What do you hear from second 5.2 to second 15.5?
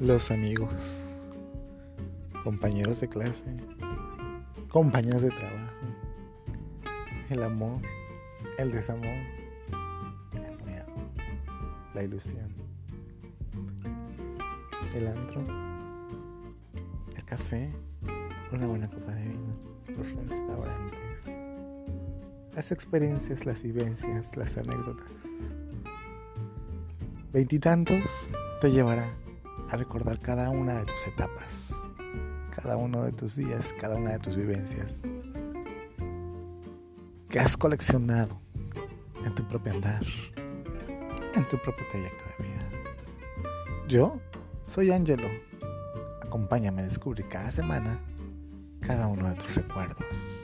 de trabajo, el amor, el desamor, el noviazgo, la ilusión, el antro,